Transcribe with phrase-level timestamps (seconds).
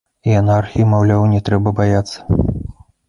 [0.29, 2.17] І анархіі, маўляў, не трэба баяцца!